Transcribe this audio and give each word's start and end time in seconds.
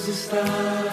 Deus 0.00 0.08
está 0.08 0.42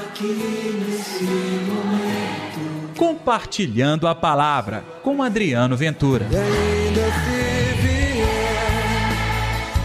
aqui 0.09 0.83
nesse 0.85 1.23
momento. 1.23 2.93
Compartilhando 2.97 4.07
a 4.07 4.13
palavra 4.13 4.83
com 5.01 5.23
Adriano 5.23 5.77
Ventura. 5.77 6.25
E 6.29 6.35
ainda 6.35 7.01
se 7.01 7.73
vier, 7.81 9.09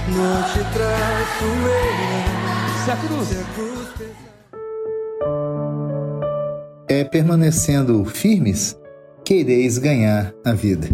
não 0.08 0.42
te 0.42 0.58
traço 0.72 1.44
eu. 1.44 2.84
Se 2.84 2.90
a 2.90 2.96
cruz. 2.96 3.28
Se 3.28 3.38
a 3.38 3.44
cruz. 3.54 3.72
É 6.88 7.04
permanecendo 7.04 8.04
firmes 8.04 8.76
que 9.24 9.36
ireis 9.36 9.78
ganhar 9.78 10.34
a 10.44 10.52
vida. 10.52 10.88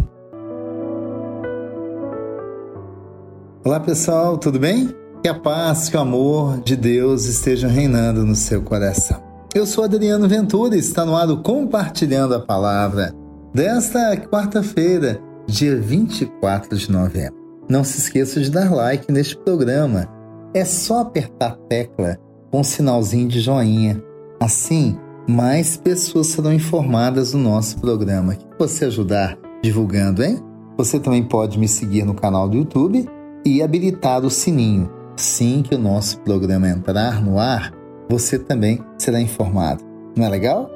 Olá 3.63 3.79
pessoal, 3.79 4.37
tudo 4.37 4.59
bem? 4.59 4.95
Que 5.21 5.27
a 5.27 5.33
paz, 5.33 5.89
que 5.89 5.97
o 5.97 5.99
amor 5.99 6.61
de 6.61 6.77
Deus 6.77 7.25
estejam 7.25 7.69
reinando 7.69 8.25
no 8.25 8.35
seu 8.35 8.61
coração. 8.61 9.21
Eu 9.53 9.65
sou 9.65 9.83
Adriano 9.83 10.29
Ventura 10.29 10.77
e 10.77 10.79
está 10.79 11.05
no 11.05 11.13
ar 11.13 11.27
Compartilhando 11.43 12.35
a 12.35 12.39
Palavra 12.39 13.13
desta 13.53 14.15
quarta-feira, 14.15 15.19
dia 15.45 15.75
24 15.75 16.77
de 16.77 16.89
novembro. 16.89 17.35
Não 17.67 17.83
se 17.83 17.97
esqueça 17.97 18.39
de 18.39 18.49
dar 18.49 18.73
like 18.73 19.11
neste 19.11 19.35
programa. 19.35 20.07
É 20.53 20.63
só 20.63 21.01
apertar 21.01 21.47
a 21.47 21.67
tecla 21.67 22.17
com 22.49 22.61
um 22.61 22.63
sinalzinho 22.63 23.27
de 23.27 23.41
joinha. 23.41 24.01
Assim, 24.39 24.97
mais 25.27 25.75
pessoas 25.75 26.27
serão 26.27 26.53
informadas 26.53 27.33
do 27.33 27.37
nosso 27.37 27.77
programa. 27.81 28.35
Que 28.35 28.45
você 28.57 28.85
ajudar 28.85 29.37
divulgando, 29.61 30.23
hein? 30.23 30.39
Você 30.77 30.97
também 30.97 31.23
pode 31.23 31.59
me 31.59 31.67
seguir 31.67 32.05
no 32.05 32.13
canal 32.13 32.47
do 32.47 32.55
YouTube 32.55 33.05
e 33.45 33.61
habilitar 33.61 34.23
o 34.23 34.29
sininho 34.29 34.97
Assim 35.19 35.61
que 35.61 35.75
o 35.75 35.77
nosso 35.77 36.17
programa 36.19 36.69
entrar 36.69 37.21
no 37.21 37.39
ar, 37.39 37.73
você 38.09 38.39
também 38.39 38.79
será 38.97 39.19
informado. 39.19 39.83
Não 40.15 40.25
é 40.25 40.29
legal? 40.29 40.71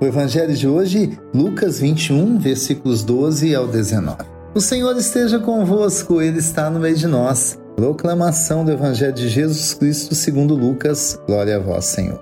O 0.00 0.04
evangelho 0.04 0.52
de 0.52 0.66
hoje, 0.66 1.16
Lucas 1.32 1.78
21, 1.78 2.40
versículos 2.40 3.04
12 3.04 3.54
ao 3.54 3.68
19. 3.68 4.16
O 4.56 4.60
Senhor 4.60 4.96
esteja 4.96 5.38
convosco, 5.38 6.20
ele 6.20 6.40
está 6.40 6.68
no 6.68 6.80
meio 6.80 6.96
de 6.96 7.06
nós. 7.06 7.56
Proclamação 7.76 8.64
do 8.64 8.72
evangelho 8.72 9.12
de 9.12 9.28
Jesus 9.28 9.72
Cristo, 9.72 10.16
segundo 10.16 10.56
Lucas. 10.56 11.16
Glória 11.24 11.58
a 11.58 11.60
vós, 11.60 11.84
Senhor. 11.84 12.20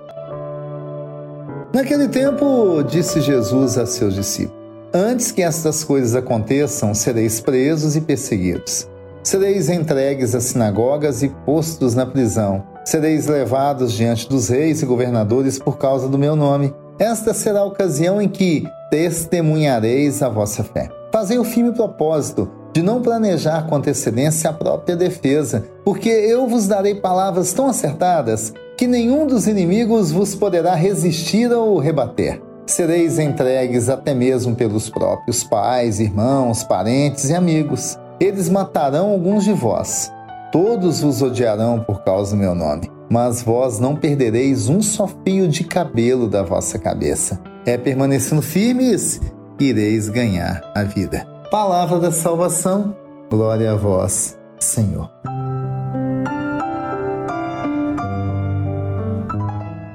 Naquele 1.73 2.09
tempo, 2.09 2.83
disse 2.83 3.21
Jesus 3.21 3.75
a 3.75 3.87
seus 3.87 4.13
discípulos: 4.13 4.61
Antes 4.93 5.31
que 5.31 5.41
estas 5.41 5.83
coisas 5.83 6.13
aconteçam, 6.13 6.93
sereis 6.93 7.41
presos 7.41 7.95
e 7.95 8.01
perseguidos 8.01 8.90
Sereis 9.23 9.69
entregues 9.69 10.33
às 10.33 10.45
sinagogas 10.45 11.21
e 11.21 11.29
postos 11.29 11.93
na 11.93 12.07
prisão. 12.07 12.63
Sereis 12.83 13.27
levados 13.27 13.93
diante 13.93 14.27
dos 14.27 14.49
reis 14.49 14.81
e 14.81 14.85
governadores 14.85 15.59
por 15.59 15.77
causa 15.77 16.07
do 16.07 16.17
meu 16.17 16.35
nome. 16.35 16.73
Esta 16.97 17.31
será 17.31 17.59
a 17.59 17.65
ocasião 17.65 18.19
em 18.19 18.27
que 18.27 18.67
testemunhareis 18.89 20.23
a 20.23 20.29
vossa 20.29 20.63
fé. 20.63 20.89
Fazei 21.13 21.37
o 21.37 21.43
firme 21.43 21.71
propósito 21.71 22.49
de 22.73 22.81
não 22.81 23.01
planejar 23.01 23.67
com 23.67 23.75
antecedência 23.75 24.49
a 24.49 24.53
própria 24.53 24.95
defesa, 24.95 25.65
porque 25.85 26.09
eu 26.09 26.47
vos 26.47 26.67
darei 26.67 26.95
palavras 26.95 27.53
tão 27.53 27.67
acertadas 27.67 28.53
que 28.75 28.87
nenhum 28.87 29.27
dos 29.27 29.45
inimigos 29.45 30.11
vos 30.11 30.33
poderá 30.33 30.73
resistir 30.73 31.51
ou 31.51 31.77
rebater. 31.77 32.41
Sereis 32.65 33.19
entregues 33.19 33.87
até 33.87 34.15
mesmo 34.15 34.55
pelos 34.55 34.89
próprios 34.89 35.43
pais, 35.43 35.99
irmãos, 35.99 36.63
parentes 36.63 37.29
e 37.29 37.35
amigos 37.35 37.99
eles 38.21 38.49
matarão 38.49 39.09
alguns 39.09 39.43
de 39.43 39.51
vós. 39.51 40.13
Todos 40.51 41.01
vos 41.01 41.23
odiarão 41.23 41.79
por 41.79 42.03
causa 42.03 42.35
do 42.35 42.39
meu 42.39 42.53
nome, 42.53 42.91
mas 43.09 43.41
vós 43.41 43.79
não 43.79 43.95
perdereis 43.95 44.69
um 44.69 44.79
só 44.79 45.07
fio 45.25 45.47
de 45.47 45.63
cabelo 45.63 46.29
da 46.29 46.43
vossa 46.43 46.77
cabeça. 46.77 47.41
É 47.65 47.77
permanecendo 47.77 48.41
firmes 48.43 49.19
ireis 49.59 50.07
ganhar 50.07 50.61
a 50.75 50.83
vida. 50.83 51.25
Palavra 51.49 51.99
da 51.99 52.11
salvação, 52.11 52.95
glória 53.29 53.71
a 53.71 53.75
vós, 53.75 54.37
Senhor. 54.59 55.09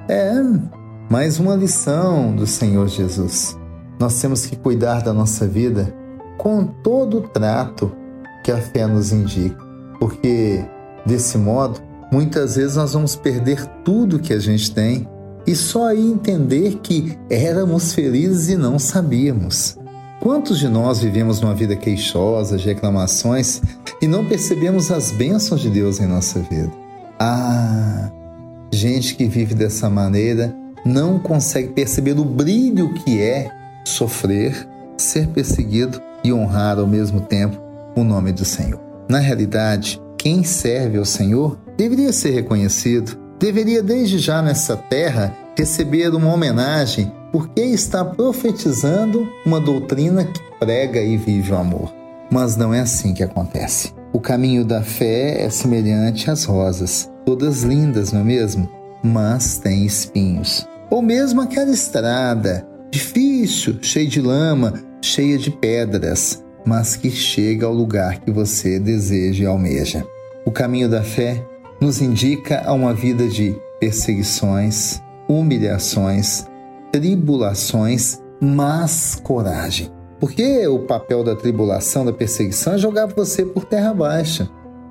É 0.09 0.33
mais 1.09 1.39
uma 1.39 1.55
lição 1.55 2.35
do 2.35 2.47
Senhor 2.47 2.89
Jesus. 2.89 3.57
Nós 4.01 4.21
temos 4.21 4.47
que 4.47 4.57
cuidar 4.57 5.03
da 5.03 5.13
nossa 5.13 5.47
vida 5.47 5.95
com 6.37 6.67
todo 6.67 7.19
o 7.19 7.29
trato 7.29 7.93
que 8.47 8.53
a 8.53 8.59
fé 8.59 8.87
nos 8.87 9.11
indica, 9.11 9.57
porque 9.99 10.65
desse 11.05 11.37
modo, 11.37 11.83
muitas 12.13 12.55
vezes 12.55 12.77
nós 12.77 12.93
vamos 12.93 13.17
perder 13.17 13.67
tudo 13.85 14.21
que 14.21 14.33
a 14.33 14.39
gente 14.39 14.73
tem 14.73 15.05
e 15.45 15.57
só 15.57 15.89
aí 15.89 16.01
entender 16.01 16.77
que 16.77 17.19
éramos 17.29 17.93
felizes 17.93 18.49
e 18.49 18.57
não 18.57 18.79
sabíamos. 18.79 19.77
Quantos 20.21 20.61
de 20.61 20.69
nós 20.69 21.01
vivemos 21.01 21.43
uma 21.43 21.57
vida 21.57 21.75
queixosa, 21.75 22.57
de 22.57 22.67
reclamações 22.67 23.61
e 24.01 24.07
não 24.07 24.25
percebemos 24.25 24.93
as 24.93 25.11
bênçãos 25.11 25.61
de 25.61 25.69
Deus 25.69 25.99
em 25.99 26.07
nossa 26.07 26.39
vida? 26.39 26.71
Ah, 27.19 28.13
gente 28.73 29.17
que 29.17 29.27
vive 29.27 29.57
dessa 29.57 29.91
maneira 29.91 30.55
não 30.85 31.19
consegue 31.19 31.73
perceber 31.73 32.17
o 32.17 32.25
brilho 32.25 32.95
que 32.95 33.21
é 33.21 33.51
sofrer, 33.85 34.69
ser 34.97 35.27
perseguido 35.31 36.01
e 36.23 36.33
honrar 36.33 36.79
ao 36.79 36.87
mesmo 36.87 37.21
tempo 37.21 37.66
o 37.97 38.05
nome 38.05 38.31
do 38.31 38.45
Senhor. 38.45 38.81
Na 39.09 39.19
realidade, 39.19 40.01
quem 40.19 40.45
serve 40.45 40.99
ao 40.99 41.05
Senhor 41.05 41.59
deveria 41.77 42.13
ser 42.13 42.31
reconhecido, 42.31 43.17
deveria 43.39 43.83
desde 43.83 44.19
já 44.19 44.43
nessa 44.43 44.77
terra 44.77 45.35
receber 45.57 46.15
uma 46.15 46.33
homenagem 46.33 47.11
porque 47.33 47.63
está 47.63 48.05
profetizando 48.05 49.27
uma 49.45 49.61
doutrina 49.61 50.25
que 50.25 50.41
prega 50.61 51.01
e 51.01 51.17
vive 51.17 51.53
o 51.53 51.57
amor. 51.57 51.93
Mas 52.31 52.57
não 52.57 52.75
é 52.75 52.81
assim 52.81 53.15
que 53.15 53.23
acontece. 53.23 53.95
O 54.13 54.21
caminho 54.21 54.65
da 54.65 54.83
fé 54.83 55.45
é 55.45 55.51
semelhante 55.51 56.31
às 56.31 56.45
rosas, 56.45 57.11
todas 57.25 57.63
lindas, 57.63 58.13
não 58.13 58.21
é 58.21 58.25
mesmo? 58.25 58.69
Mas 59.03 59.59
tem 59.59 59.85
espinhos. 59.85 60.67
Ou 60.91 61.03
mesmo 61.03 61.41
aquela 61.41 61.71
estrada, 61.71 62.67
difícil, 62.91 63.79
cheia 63.83 64.07
de 64.07 64.21
lama, 64.21 64.75
cheia 65.03 65.37
de 65.37 65.51
pedras, 65.51 66.43
mas 66.67 66.97
que 66.97 67.11
chega 67.11 67.65
ao 67.65 67.73
lugar 67.73 68.21
que 68.21 68.31
você 68.31 68.79
deseja 68.81 69.45
e 69.45 69.47
almeja. 69.47 70.05
O 70.45 70.51
caminho 70.51 70.89
da 70.89 71.03
fé 71.03 71.43
nos 71.81 72.03
indica 72.03 72.63
a 72.67 72.73
uma 72.73 72.93
vida 72.93 73.29
de 73.29 73.55
perseguições, 73.79 75.01
humilhações, 75.29 76.47
tribulações, 76.91 78.21
mas 78.41 79.15
coragem. 79.23 79.91
Porque 80.19 80.67
o 80.67 80.81
papel 80.81 81.23
da 81.23 81.37
tribulação, 81.37 82.05
da 82.05 82.13
perseguição 82.13 82.75
é 82.75 82.79
jogar 82.79 83.07
você 83.07 83.45
por 83.45 83.65
terra 83.65 83.93
baixa, 83.93 84.49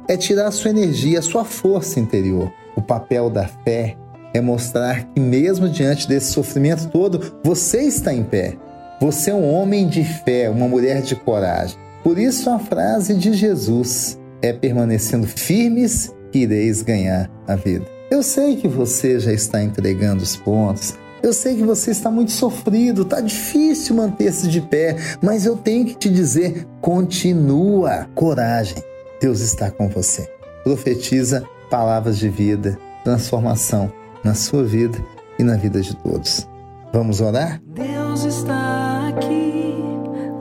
é 0.07 0.15
tirar 0.15 0.47
a 0.47 0.51
sua 0.51 0.71
energia, 0.71 1.19
a 1.19 1.23
sua 1.23 1.43
força 1.43 1.99
interior. 1.99 2.51
O 2.75 2.81
papel 2.81 3.29
da 3.29 3.47
fé 3.47 3.97
é 4.33 4.41
mostrar 4.41 5.05
que, 5.05 5.19
mesmo 5.19 5.67
diante 5.67 6.07
desse 6.07 6.31
sofrimento 6.31 6.89
todo, 6.89 7.39
você 7.43 7.81
está 7.81 8.13
em 8.13 8.23
pé, 8.23 8.57
você 8.99 9.31
é 9.31 9.33
um 9.33 9.53
homem 9.53 9.87
de 9.87 10.03
fé, 10.03 10.49
uma 10.49 10.67
mulher 10.67 11.01
de 11.01 11.15
coragem. 11.15 11.77
Por 12.03 12.17
isso 12.17 12.49
a 12.49 12.59
frase 12.59 13.15
de 13.15 13.33
Jesus 13.33 14.17
é 14.41 14.53
permanecendo 14.53 15.27
firmes 15.27 16.13
que 16.31 16.39
ireis 16.39 16.81
ganhar 16.81 17.29
a 17.47 17.55
vida. 17.55 17.85
Eu 18.09 18.21
sei 18.21 18.55
que 18.55 18.67
você 18.67 19.19
já 19.19 19.33
está 19.33 19.61
entregando 19.61 20.21
os 20.21 20.35
pontos. 20.35 20.93
Eu 21.23 21.33
sei 21.33 21.55
que 21.55 21.63
você 21.63 21.89
está 21.89 22.11
muito 22.11 22.31
sofrido, 22.31 23.01
está 23.01 23.19
difícil 23.19 23.95
manter-se 23.95 24.47
de 24.47 24.61
pé, 24.61 24.95
mas 25.21 25.45
eu 25.45 25.57
tenho 25.57 25.85
que 25.85 25.95
te 25.95 26.09
dizer: 26.09 26.67
continua, 26.79 28.07
coragem. 28.13 28.77
Deus 29.19 29.41
está 29.41 29.71
com 29.71 29.89
você. 29.89 30.29
Profetiza 30.63 31.43
palavras 31.69 32.19
de 32.19 32.29
vida, 32.29 32.77
transformação 33.03 33.91
na 34.23 34.35
sua 34.35 34.63
vida 34.63 34.99
e 35.39 35.43
na 35.43 35.55
vida 35.55 35.81
de 35.81 35.95
todos. 35.95 36.47
Vamos 36.93 37.21
orar? 37.21 37.59
Deus 37.73 38.23
está 38.23 38.84
aqui 39.15 39.73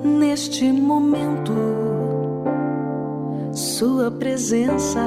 neste 0.05 0.71
momento. 0.73 1.53
Sua 3.53 4.11
presença 4.11 5.01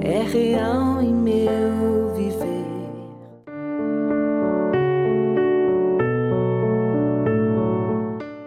é 0.00 0.22
real 0.22 1.00
em 1.00 1.14
meu 1.14 2.14
viver. 2.16 2.64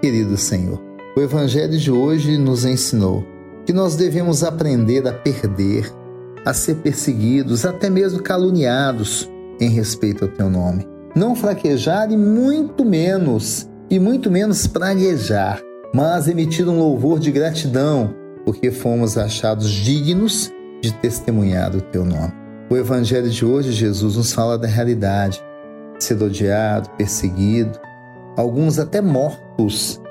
Querido 0.01 0.37
Senhor, 0.37 0.81
o 1.15 1.21
Evangelho 1.21 1.77
de 1.77 1.91
hoje 1.91 2.37
nos 2.37 2.65
ensinou 2.65 3.25
que 3.65 3.73
nós 3.73 3.95
devemos 3.95 4.43
aprender 4.43 5.07
a 5.07 5.13
perder, 5.13 5.91
a 6.45 6.53
ser 6.53 6.75
perseguidos, 6.75 7.65
até 7.65 7.89
mesmo 7.89 8.21
caluniados 8.21 9.29
em 9.59 9.69
respeito 9.69 10.25
ao 10.25 10.31
Teu 10.31 10.49
nome 10.49 10.97
não 11.17 11.35
fraquejar 11.35 12.11
e 12.11 12.15
muito 12.15 12.85
menos, 12.85 13.66
e 13.89 13.99
muito 13.99 14.29
menos 14.29 14.67
praguejar, 14.67 15.61
mas 15.93 16.27
emitir 16.27 16.67
um 16.67 16.77
louvor 16.77 17.19
de 17.19 17.31
gratidão, 17.31 18.13
porque 18.45 18.71
fomos 18.71 19.17
achados 19.17 19.69
dignos 19.69 20.51
de 20.81 20.93
testemunhar 20.93 21.75
o 21.75 21.81
teu 21.81 22.05
nome. 22.05 22.33
O 22.69 22.75
Evangelho 22.75 23.29
de 23.29 23.45
hoje, 23.45 23.71
Jesus, 23.71 24.17
nos 24.17 24.33
fala 24.33 24.57
da 24.57 24.67
realidade. 24.67 25.41
Ser 25.99 26.21
odiado, 26.21 26.89
perseguido, 26.91 27.79
alguns 28.35 28.77
até 28.77 29.01
mortos 29.01 30.01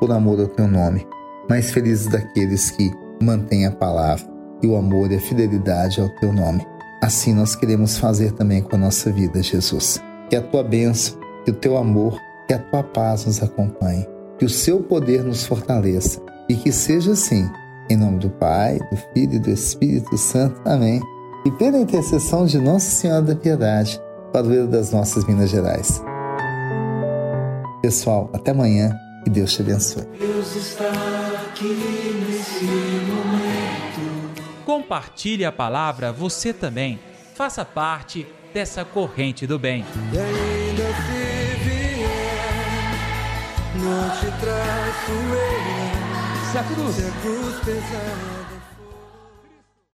por 0.00 0.10
amor 0.10 0.40
ao 0.40 0.48
teu 0.48 0.66
nome. 0.66 1.06
Mais 1.48 1.70
felizes 1.70 2.08
daqueles 2.08 2.70
que 2.70 2.90
mantêm 3.22 3.66
a 3.66 3.70
palavra 3.70 4.26
e 4.62 4.66
o 4.66 4.76
amor 4.76 5.12
e 5.12 5.16
a 5.16 5.20
fidelidade 5.20 6.00
ao 6.00 6.08
teu 6.16 6.32
nome. 6.32 6.66
Assim 7.02 7.34
nós 7.34 7.54
queremos 7.54 7.98
fazer 7.98 8.32
também 8.32 8.62
com 8.62 8.74
a 8.74 8.78
nossa 8.78 9.12
vida, 9.12 9.42
Jesus. 9.42 10.02
Que 10.28 10.36
a 10.36 10.42
tua 10.42 10.64
bênção, 10.64 11.18
que 11.44 11.50
o 11.50 11.54
teu 11.54 11.76
amor, 11.76 12.18
que 12.46 12.54
a 12.54 12.58
tua 12.58 12.82
paz 12.82 13.26
nos 13.26 13.42
acompanhe, 13.42 14.06
que 14.38 14.44
o 14.44 14.48
seu 14.48 14.80
poder 14.80 15.24
nos 15.24 15.44
fortaleça 15.44 16.20
e 16.48 16.54
que 16.54 16.70
seja 16.70 17.12
assim. 17.12 17.48
Em 17.88 17.96
nome 17.96 18.18
do 18.18 18.30
Pai, 18.30 18.78
do 18.90 18.96
Filho 19.12 19.34
e 19.34 19.38
do 19.38 19.50
Espírito 19.50 20.16
Santo. 20.16 20.60
Amém. 20.64 21.00
E 21.44 21.50
pela 21.52 21.78
intercessão 21.78 22.44
de 22.44 22.58
Nossa 22.58 22.90
Senhora 22.90 23.22
da 23.22 23.36
Piedade, 23.36 24.00
padroeira 24.32 24.66
das 24.66 24.90
nossas 24.90 25.24
Minas 25.24 25.50
Gerais. 25.50 26.02
Pessoal, 27.80 28.28
até 28.32 28.50
amanhã 28.50 28.96
e 29.24 29.30
Deus 29.30 29.52
te 29.52 29.62
abençoe. 29.62 30.04
Deus 30.18 30.56
está 30.56 30.90
aqui 31.48 32.24
nesse 32.28 32.64
momento. 32.64 34.34
Compartilhe 34.64 35.44
a 35.44 35.52
palavra 35.52 36.12
você 36.12 36.52
também. 36.52 36.98
Faça 37.34 37.64
parte 37.64 38.26
dessa 38.52 38.84
corrente 38.84 39.46
do 39.46 39.58
bem. 39.58 39.84
E 40.12 40.18
ainda 40.18 40.84
se 40.84 41.85
não 43.86 44.10
te 44.10 44.26
traço 44.40 45.12
eu. 45.12 46.50
Se 46.50 46.58
a 46.58 46.62
cruz 46.64 46.98
Se 46.98 47.06
a 47.06 47.12
cruz 47.22 47.56
pesar. 47.64 48.45